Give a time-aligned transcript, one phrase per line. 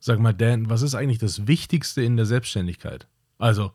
[0.00, 3.08] Sag mal, Dan, was ist eigentlich das Wichtigste in der Selbstständigkeit?
[3.36, 3.72] Also,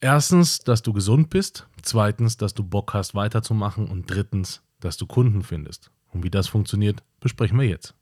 [0.00, 1.66] erstens, dass du gesund bist.
[1.82, 3.88] Zweitens, dass du Bock hast, weiterzumachen.
[3.88, 5.90] Und drittens, dass du Kunden findest.
[6.12, 7.92] Und wie das funktioniert, besprechen wir jetzt.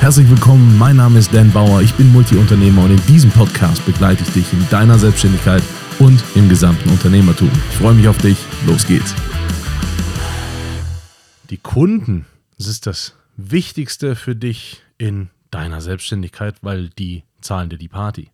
[0.00, 4.22] Herzlich willkommen, mein Name ist Dan Bauer, ich bin Multiunternehmer und in diesem Podcast begleite
[4.22, 5.62] ich dich in deiner Selbstständigkeit
[5.98, 7.50] und im gesamten Unternehmertum.
[7.70, 9.14] Ich freue mich auf dich, los geht's.
[11.48, 17.78] Die Kunden, das ist das Wichtigste für dich in deiner Selbstständigkeit, weil die zahlen dir
[17.78, 18.30] die Party.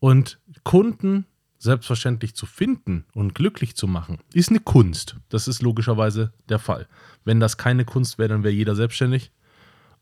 [0.00, 1.26] Und Kunden
[1.58, 5.16] selbstverständlich zu finden und glücklich zu machen, ist eine Kunst.
[5.28, 6.86] Das ist logischerweise der Fall.
[7.24, 9.32] Wenn das keine Kunst wäre, dann wäre jeder selbstständig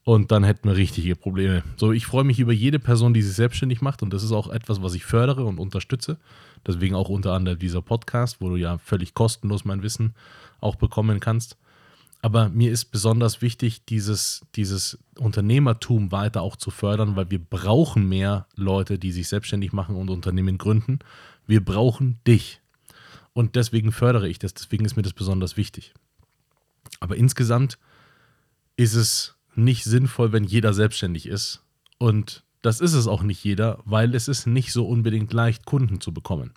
[0.04, 1.64] und dann hätten wir richtige Probleme.
[1.76, 4.48] So, ich freue mich über jede Person, die sich selbstständig macht und das ist auch
[4.48, 6.18] etwas, was ich fördere und unterstütze.
[6.66, 10.14] Deswegen auch unter anderem dieser Podcast, wo du ja völlig kostenlos mein Wissen
[10.60, 11.56] auch bekommen kannst.
[12.22, 18.08] Aber mir ist besonders wichtig, dieses, dieses Unternehmertum weiter auch zu fördern, weil wir brauchen
[18.08, 20.98] mehr Leute, die sich selbstständig machen und Unternehmen gründen.
[21.46, 22.60] Wir brauchen dich.
[23.32, 24.54] Und deswegen fördere ich das.
[24.54, 25.94] Deswegen ist mir das besonders wichtig.
[27.00, 27.78] Aber insgesamt
[28.76, 31.62] ist es nicht sinnvoll, wenn jeder selbstständig ist.
[31.98, 36.00] Und das ist es auch nicht jeder, weil es ist nicht so unbedingt leicht, Kunden
[36.00, 36.52] zu bekommen.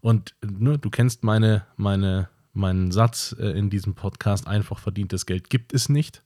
[0.00, 5.50] Und ne, du kennst meine, meine meinen Satz äh, in diesem Podcast, einfach verdientes Geld
[5.50, 6.22] gibt es nicht.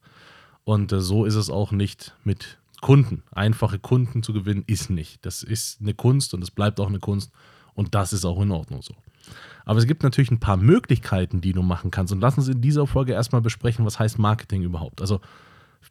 [0.65, 3.23] Und äh, so ist es auch nicht mit Kunden.
[3.31, 5.25] Einfache Kunden zu gewinnen ist nicht.
[5.25, 7.33] Das ist eine Kunst und es bleibt auch eine Kunst
[7.75, 8.95] und das ist auch in Ordnung so.
[9.65, 12.13] Aber es gibt natürlich ein paar Möglichkeiten, die du machen kannst.
[12.13, 15.01] Und lass uns in dieser Folge erstmal besprechen, was heißt Marketing überhaupt.
[15.01, 15.21] Also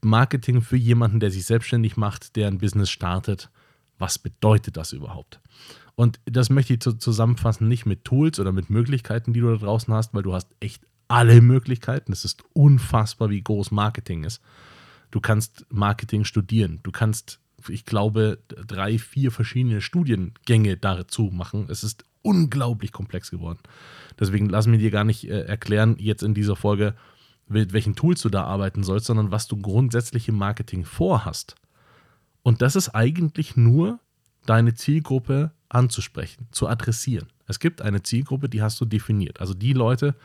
[0.02, 3.50] Marketing für jemanden, der sich selbstständig macht, der ein Business startet.
[3.97, 5.40] Was bedeutet das überhaupt?
[5.95, 9.94] Und das möchte ich zusammenfassen, nicht mit Tools oder mit Möglichkeiten, die du da draußen
[9.94, 12.11] hast, weil du hast echt alle Möglichkeiten.
[12.11, 14.41] Es ist unfassbar, wie groß Marketing ist.
[15.11, 16.80] Du kannst Marketing studieren.
[16.81, 21.67] Du kannst, ich glaube, drei, vier verschiedene Studiengänge dazu machen.
[21.69, 23.59] Es ist unglaublich komplex geworden.
[24.19, 26.95] Deswegen lass mir dir gar nicht äh, erklären, jetzt in dieser Folge,
[27.47, 31.56] mit welchen Tools du da arbeiten sollst, sondern was du grundsätzlich im Marketing vorhast.
[32.41, 34.00] Und das ist eigentlich nur
[34.45, 37.28] deine Zielgruppe anzusprechen, zu adressieren.
[37.47, 39.41] Es gibt eine Zielgruppe, die hast du definiert.
[39.41, 40.16] Also die Leute,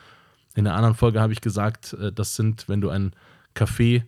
[0.54, 3.12] in der anderen Folge habe ich gesagt, äh, das sind, wenn du ein
[3.54, 4.02] Café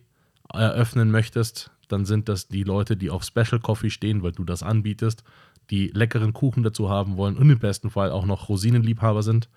[0.53, 4.63] eröffnen möchtest, dann sind das die Leute, die auf Special Coffee stehen, weil du das
[4.63, 5.23] anbietest,
[5.69, 9.49] die leckeren Kuchen dazu haben wollen und im besten Fall auch noch Rosinenliebhaber sind,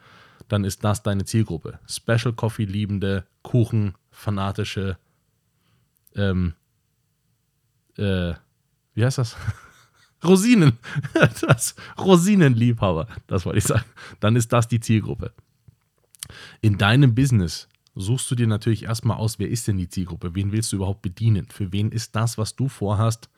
[0.48, 1.78] dann ist das deine Zielgruppe.
[1.88, 4.98] Special Coffee liebende, Kuchen, fanatische,
[6.14, 6.54] ähm,
[7.96, 8.34] äh,
[8.94, 9.36] wie heißt das?
[10.26, 10.78] Rosinen.
[11.40, 13.84] Das Rosinenliebhaber, das wollte ich sagen.
[14.20, 15.32] Dann ist das die Zielgruppe.
[16.60, 20.34] In deinem Business suchst du dir natürlich erstmal aus, wer ist denn die Zielgruppe?
[20.34, 21.46] Wen willst du überhaupt bedienen?
[21.50, 23.28] Für wen ist das, was du vorhast,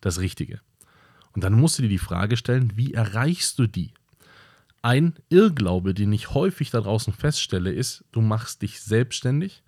[0.00, 0.60] das Richtige?
[1.32, 3.92] Und dann musst du dir die Frage stellen, wie erreichst du die?
[4.82, 9.62] Ein Irrglaube, den ich häufig da draußen feststelle, ist, du machst dich selbstständig,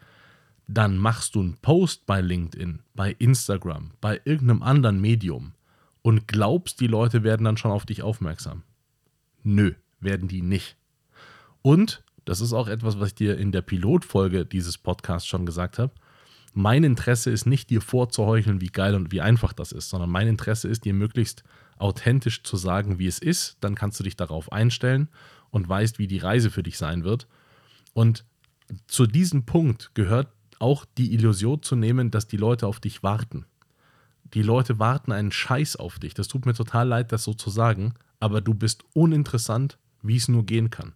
[0.68, 5.52] dann machst du einen Post bei LinkedIn, bei Instagram, bei irgendeinem anderen Medium
[6.06, 8.62] und glaubst, die Leute werden dann schon auf dich aufmerksam.
[9.42, 10.76] Nö, werden die nicht.
[11.62, 15.80] Und, das ist auch etwas, was ich dir in der Pilotfolge dieses Podcasts schon gesagt
[15.80, 15.92] habe,
[16.52, 20.28] mein Interesse ist nicht, dir vorzuheucheln, wie geil und wie einfach das ist, sondern mein
[20.28, 21.42] Interesse ist, dir möglichst
[21.76, 23.56] authentisch zu sagen, wie es ist.
[23.60, 25.08] Dann kannst du dich darauf einstellen
[25.50, 27.26] und weißt, wie die Reise für dich sein wird.
[27.94, 28.24] Und
[28.86, 30.28] zu diesem Punkt gehört
[30.60, 33.44] auch die Illusion zu nehmen, dass die Leute auf dich warten
[34.34, 36.14] die Leute warten einen Scheiß auf dich.
[36.14, 40.28] Das tut mir total leid, das so zu sagen, aber du bist uninteressant, wie es
[40.28, 40.94] nur gehen kann.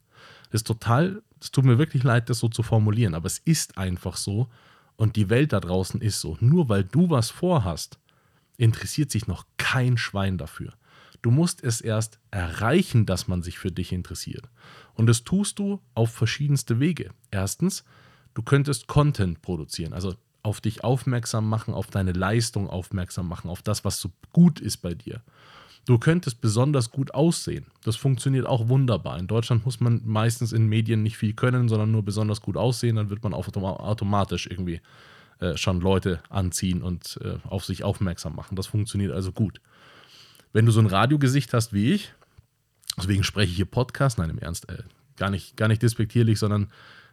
[0.50, 3.78] Das ist total, es tut mir wirklich leid, das so zu formulieren, aber es ist
[3.78, 4.48] einfach so
[4.96, 6.36] und die Welt da draußen ist so.
[6.40, 7.98] Nur weil du was vorhast,
[8.56, 10.74] interessiert sich noch kein Schwein dafür.
[11.22, 14.48] Du musst es erst erreichen, dass man sich für dich interessiert.
[14.94, 17.10] Und das tust du auf verschiedenste Wege.
[17.30, 17.84] Erstens,
[18.34, 19.92] du könntest Content produzieren.
[19.92, 20.14] Also
[20.50, 24.78] auf dich aufmerksam machen, auf deine Leistung aufmerksam machen, auf das, was so gut ist
[24.78, 25.22] bei dir.
[25.86, 27.66] Du könntest besonders gut aussehen.
[27.84, 29.16] Das funktioniert auch wunderbar.
[29.16, 32.96] In Deutschland muss man meistens in Medien nicht viel können, sondern nur besonders gut aussehen.
[32.96, 34.80] Dann wird man automatisch irgendwie
[35.38, 38.56] äh, schon Leute anziehen und äh, auf sich aufmerksam machen.
[38.56, 39.60] Das funktioniert also gut.
[40.52, 42.12] Wenn du so ein Radiogesicht hast wie ich,
[42.98, 44.82] deswegen spreche ich hier Podcast, nein, im Ernst, äh,
[45.16, 46.70] gar, nicht, gar nicht despektierlich, sondern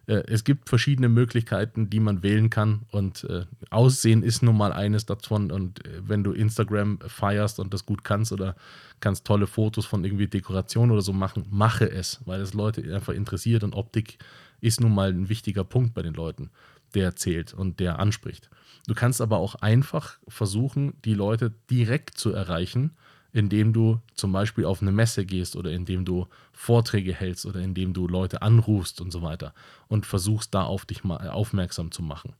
[0.08, 5.06] es gibt verschiedene Möglichkeiten, die man wählen kann und äh, Aussehen ist nun mal eines
[5.06, 8.56] davon und äh, wenn du Instagram feierst und das gut kannst oder
[9.02, 13.14] kannst tolle Fotos von irgendwie Dekoration oder so machen, mache es, weil es Leute einfach
[13.14, 14.18] interessiert und Optik
[14.62, 16.50] ist nun mal ein wichtiger Punkt bei den Leuten.
[16.94, 18.50] der zählt und der anspricht.
[18.88, 22.96] Du kannst aber auch einfach versuchen, die Leute direkt zu erreichen,
[23.38, 27.94] indem du zum Beispiel auf eine Messe gehst oder indem du Vorträge hältst oder indem
[27.94, 29.54] du Leute anrufst und so weiter
[29.88, 32.34] und versuchst da auf dich mal aufmerksam zu machen.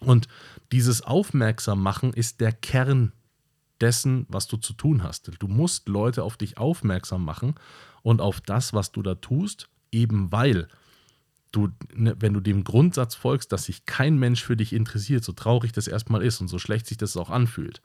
[0.00, 0.26] Und
[0.72, 3.12] dieses Aufmerksam machen ist der Kern
[3.80, 5.30] dessen, was du zu tun hast.
[5.38, 7.54] Du musst Leute auf dich aufmerksam machen
[8.02, 10.66] und auf das, was du da tust, eben weil
[11.52, 15.32] du, ne, wenn du dem Grundsatz folgst, dass sich kein Mensch für dich interessiert, so
[15.32, 17.80] traurig das erstmal ist und so schlecht sich das auch anfühlt.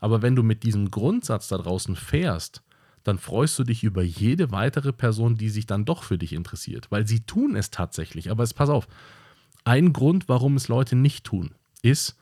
[0.00, 2.62] Aber wenn du mit diesem Grundsatz da draußen fährst,
[3.04, 6.90] dann freust du dich über jede weitere Person, die sich dann doch für dich interessiert,
[6.90, 8.30] weil sie tun es tatsächlich.
[8.30, 8.88] Aber es pass auf,
[9.64, 11.50] ein Grund, warum es Leute nicht tun,
[11.82, 12.16] ist,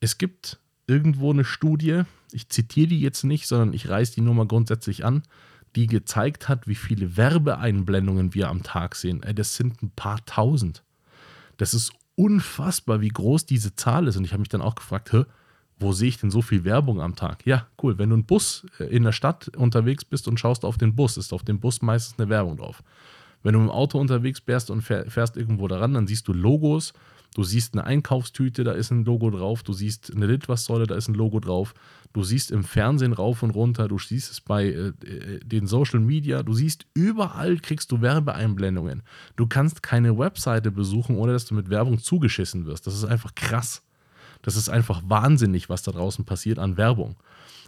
[0.00, 4.34] es gibt irgendwo eine Studie, ich zitiere die jetzt nicht, sondern ich reiße die nur
[4.34, 5.22] mal grundsätzlich an,
[5.74, 9.24] die gezeigt hat, wie viele Werbeeinblendungen wir am Tag sehen.
[9.34, 10.82] Das sind ein paar tausend.
[11.56, 14.16] Das ist unfassbar, wie groß diese Zahl ist.
[14.16, 15.24] Und ich habe mich dann auch gefragt, Hä,
[15.82, 17.44] wo sehe ich denn so viel Werbung am Tag?
[17.44, 17.98] Ja, cool.
[17.98, 21.16] Wenn du ein Bus äh, in der Stadt unterwegs bist und schaust auf den Bus,
[21.16, 22.82] ist auf dem Bus meistens eine Werbung drauf.
[23.42, 26.92] Wenn du im Auto unterwegs bist und fährst irgendwo daran, dann siehst du Logos
[27.34, 29.62] Du siehst eine Einkaufstüte, da ist ein Logo drauf.
[29.62, 31.74] Du siehst eine Litwassäule, da ist ein Logo drauf.
[32.12, 33.88] Du siehst im Fernsehen rauf und runter.
[33.88, 36.42] Du siehst es bei äh, äh, den Social Media.
[36.42, 39.02] Du siehst überall kriegst du Werbeeinblendungen.
[39.36, 42.86] Du kannst keine Webseite besuchen, ohne dass du mit Werbung zugeschissen wirst.
[42.86, 43.82] Das ist einfach krass.
[44.42, 47.16] Das ist einfach wahnsinnig, was da draußen passiert an Werbung.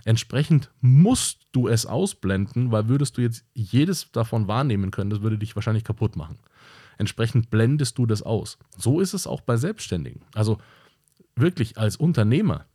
[0.05, 5.38] Entsprechend musst du es ausblenden, weil würdest du jetzt jedes davon wahrnehmen können, das würde
[5.38, 6.38] dich wahrscheinlich kaputt machen.
[6.99, 8.59] Entsprechend blendest du das aus.
[8.76, 10.23] So ist es auch bei Selbstständigen.
[10.35, 10.59] Also
[11.37, 12.67] wirklich als Unternehmer,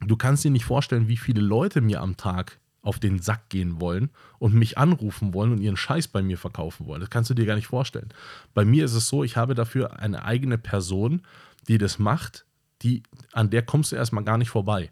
[0.00, 3.80] du kannst dir nicht vorstellen, wie viele Leute mir am Tag auf den Sack gehen
[3.80, 7.00] wollen und mich anrufen wollen und ihren Scheiß bei mir verkaufen wollen.
[7.00, 8.08] Das kannst du dir gar nicht vorstellen.
[8.54, 11.22] Bei mir ist es so, ich habe dafür eine eigene Person,
[11.68, 12.46] die das macht,
[12.82, 13.02] die,
[13.32, 14.90] an der kommst du erstmal gar nicht vorbei.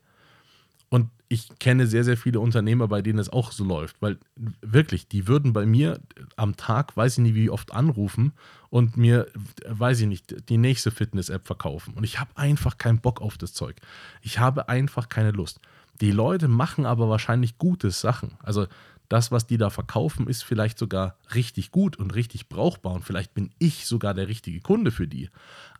[0.88, 4.19] Und ich kenne sehr, sehr viele Unternehmer, bei denen es auch so läuft, weil
[4.61, 6.00] wirklich, die würden bei mir
[6.37, 8.33] am Tag, weiß ich nicht wie oft, anrufen
[8.71, 9.27] und mir,
[9.67, 11.94] weiß ich nicht, die nächste Fitness-App verkaufen.
[11.94, 13.77] Und ich habe einfach keinen Bock auf das Zeug.
[14.23, 15.61] Ich habe einfach keine Lust.
[16.00, 18.35] Die Leute machen aber wahrscheinlich gute Sachen.
[18.43, 18.67] Also
[19.08, 23.35] das, was die da verkaufen, ist vielleicht sogar richtig gut und richtig brauchbar und vielleicht
[23.35, 25.31] bin ich sogar der richtige Kunde für die.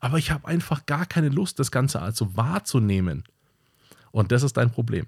[0.00, 3.25] Aber ich habe einfach gar keine Lust, das Ganze also wahrzunehmen.
[4.12, 5.06] Und das ist dein Problem.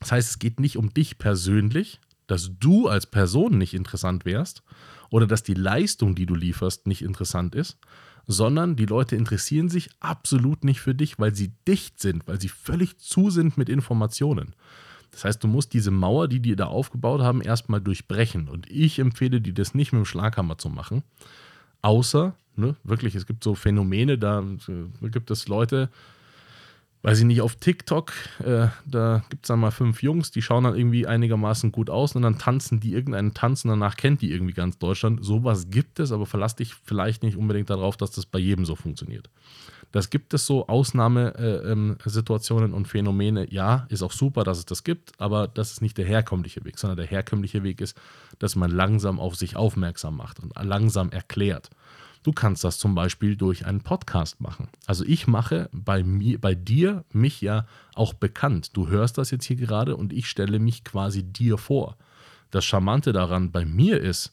[0.00, 4.62] Das heißt, es geht nicht um dich persönlich, dass du als Person nicht interessant wärst
[5.10, 7.78] oder dass die Leistung, die du lieferst, nicht interessant ist,
[8.26, 12.48] sondern die Leute interessieren sich absolut nicht für dich, weil sie dicht sind, weil sie
[12.48, 14.54] völlig zu sind mit Informationen.
[15.12, 18.48] Das heißt, du musst diese Mauer, die die da aufgebaut haben, erstmal durchbrechen.
[18.48, 21.02] Und ich empfehle dir, das nicht mit dem Schlaghammer zu machen.
[21.82, 25.90] Außer, ne, wirklich, es gibt so Phänomene, da äh, gibt es Leute,
[27.02, 28.12] weiß ich nicht, auf TikTok,
[28.44, 32.14] äh, da gibt es dann mal fünf Jungs, die schauen dann irgendwie einigermaßen gut aus
[32.14, 35.24] und dann tanzen die irgendeinen Tanz und danach kennt die irgendwie ganz Deutschland.
[35.24, 38.76] Sowas gibt es, aber verlass dich vielleicht nicht unbedingt darauf, dass das bei jedem so
[38.76, 39.28] funktioniert.
[39.92, 43.52] Das gibt es so Ausnahmesituationen äh, ähm, und Phänomene.
[43.52, 46.78] Ja, ist auch super, dass es das gibt, aber das ist nicht der herkömmliche Weg,
[46.78, 47.96] sondern der herkömmliche Weg ist,
[48.38, 51.70] dass man langsam auf sich aufmerksam macht und langsam erklärt.
[52.22, 54.68] Du kannst das zum Beispiel durch einen Podcast machen.
[54.86, 58.76] Also ich mache bei, mir, bei dir mich ja auch bekannt.
[58.76, 61.96] Du hörst das jetzt hier gerade und ich stelle mich quasi dir vor.
[62.52, 64.32] Das Charmante daran bei mir ist,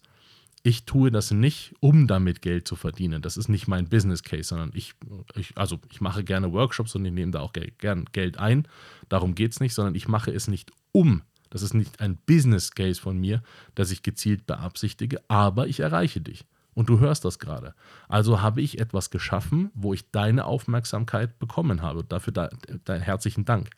[0.64, 3.22] ich tue das nicht, um damit Geld zu verdienen.
[3.22, 4.94] Das ist nicht mein Business Case, sondern ich,
[5.36, 8.68] ich also ich mache gerne Workshops und ich nehme da auch gern Geld ein.
[9.08, 11.22] Darum geht es nicht, sondern ich mache es nicht um.
[11.50, 13.42] Das ist nicht ein Business Case von mir,
[13.76, 17.74] das ich gezielt beabsichtige, aber ich erreiche dich und du hörst das gerade.
[18.08, 22.04] Also habe ich etwas geschaffen, wo ich deine Aufmerksamkeit bekommen habe.
[22.04, 22.50] Dafür da,
[22.86, 23.72] deinen herzlichen Dank.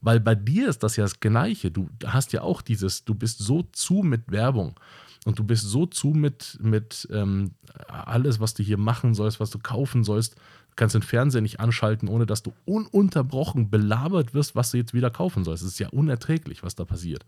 [0.00, 1.70] Weil bei dir ist das ja das Gleiche.
[1.70, 4.78] Du hast ja auch dieses, du bist so zu mit Werbung
[5.24, 7.52] und du bist so zu mit, mit ähm,
[7.88, 10.34] alles, was du hier machen sollst, was du kaufen sollst.
[10.34, 14.92] Du kannst den Fernseher nicht anschalten, ohne dass du ununterbrochen belabert wirst, was du jetzt
[14.92, 15.62] wieder kaufen sollst.
[15.62, 17.24] Es ist ja unerträglich, was da passiert.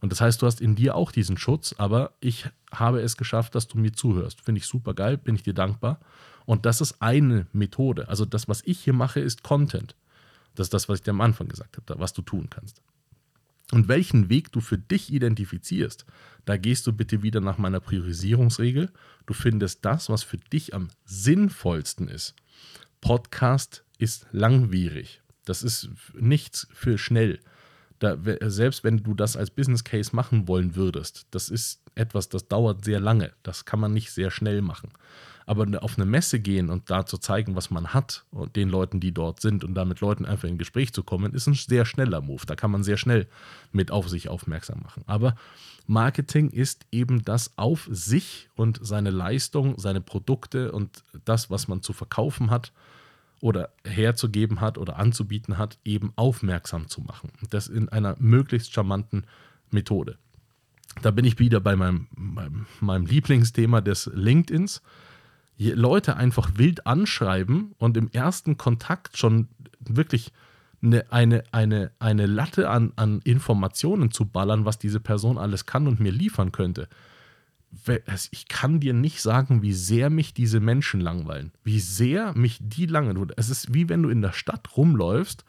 [0.00, 3.54] Und das heißt, du hast in dir auch diesen Schutz, aber ich habe es geschafft,
[3.54, 4.40] dass du mir zuhörst.
[4.40, 5.98] Finde ich super geil, bin ich dir dankbar.
[6.46, 8.08] Und das ist eine Methode.
[8.08, 9.96] Also das, was ich hier mache, ist Content.
[10.54, 12.82] Das ist das, was ich dir am Anfang gesagt habe, was du tun kannst.
[13.74, 16.06] Und welchen Weg du für dich identifizierst,
[16.44, 18.92] da gehst du bitte wieder nach meiner Priorisierungsregel.
[19.26, 22.36] Du findest das, was für dich am sinnvollsten ist.
[23.00, 25.22] Podcast ist langwierig.
[25.44, 27.40] Das ist nichts für schnell.
[27.98, 32.46] Da, selbst wenn du das als Business Case machen wollen würdest, das ist etwas, das
[32.46, 33.32] dauert sehr lange.
[33.42, 34.92] Das kann man nicht sehr schnell machen.
[35.46, 38.68] Aber ne, auf eine Messe gehen und da zu zeigen, was man hat und den
[38.68, 41.54] Leuten, die dort sind und da mit Leuten einfach in Gespräch zu kommen, ist ein
[41.54, 42.46] sehr schneller Move.
[42.46, 43.26] Da kann man sehr schnell
[43.72, 45.04] mit auf sich aufmerksam machen.
[45.06, 45.34] Aber
[45.86, 51.82] Marketing ist eben das auf sich und seine Leistung, seine Produkte und das, was man
[51.82, 52.72] zu verkaufen hat
[53.40, 57.30] oder herzugeben hat oder anzubieten hat, eben aufmerksam zu machen.
[57.50, 59.26] Das in einer möglichst charmanten
[59.70, 60.16] Methode.
[61.02, 64.80] Da bin ich wieder bei meinem, meinem, meinem Lieblingsthema des LinkedIns.
[65.56, 69.48] Leute einfach wild anschreiben und im ersten Kontakt schon
[69.80, 70.32] wirklich
[70.82, 75.86] eine, eine, eine, eine Latte an, an Informationen zu ballern, was diese Person alles kann
[75.86, 76.88] und mir liefern könnte.
[78.30, 81.52] Ich kann dir nicht sagen, wie sehr mich diese Menschen langweilen.
[81.64, 83.32] Wie sehr mich die langweilen.
[83.36, 85.44] Es ist wie wenn du in der Stadt rumläufst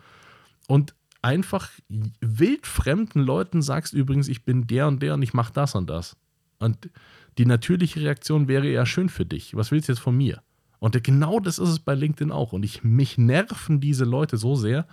[0.67, 5.75] und einfach wildfremden Leuten sagst, übrigens, ich bin der und der und ich mache das
[5.75, 6.15] und das.
[6.59, 6.89] Und
[7.37, 9.55] die natürliche Reaktion wäre ja schön für dich.
[9.55, 10.41] Was willst du jetzt von mir?
[10.79, 12.53] Und genau das ist es bei LinkedIn auch.
[12.53, 14.87] Und ich, mich nerven diese Leute so sehr,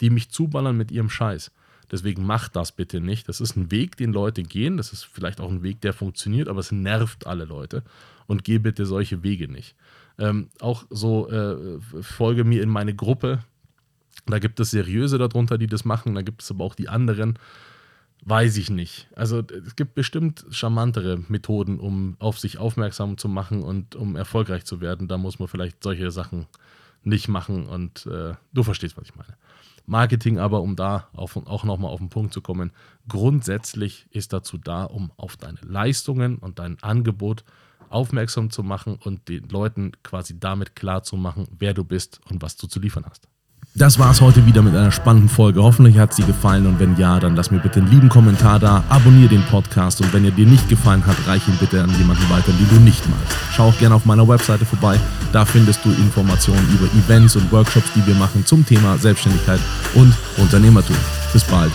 [0.00, 1.52] die mich zuballern mit ihrem Scheiß.
[1.90, 3.28] Deswegen mach das bitte nicht.
[3.28, 4.76] Das ist ein Weg, den Leute gehen.
[4.76, 7.84] Das ist vielleicht auch ein Weg, der funktioniert, aber es nervt alle Leute.
[8.26, 9.76] Und geh bitte solche Wege nicht.
[10.18, 13.40] Ähm, auch so, äh, folge mir in meine Gruppe.
[14.26, 16.14] Da gibt es seriöse darunter, die das machen.
[16.14, 17.38] Da gibt es aber auch die anderen.
[18.28, 19.06] Weiß ich nicht.
[19.14, 24.64] Also es gibt bestimmt charmantere Methoden, um auf sich aufmerksam zu machen und um erfolgreich
[24.64, 25.06] zu werden.
[25.06, 26.46] Da muss man vielleicht solche Sachen
[27.04, 29.36] nicht machen und äh, du verstehst, was ich meine.
[29.86, 32.72] Marketing aber, um da auf, auch nochmal auf den Punkt zu kommen,
[33.06, 37.44] grundsätzlich ist dazu da, um auf deine Leistungen und dein Angebot
[37.90, 42.42] aufmerksam zu machen und den Leuten quasi damit klar zu machen, wer du bist und
[42.42, 43.28] was du zu liefern hast.
[43.78, 45.62] Das war es heute wieder mit einer spannenden Folge.
[45.62, 48.82] Hoffentlich hat sie gefallen und wenn ja, dann lass mir bitte einen lieben Kommentar da,
[48.88, 52.28] abonniere den Podcast und wenn er dir nicht gefallen hat, reich ihn bitte an jemanden
[52.30, 53.36] weiter, den du nicht magst.
[53.52, 54.98] Schau auch gerne auf meiner Webseite vorbei.
[55.30, 59.60] Da findest du Informationen über Events und Workshops, die wir machen zum Thema Selbstständigkeit
[59.94, 60.96] und Unternehmertum.
[61.34, 61.72] Bis bald.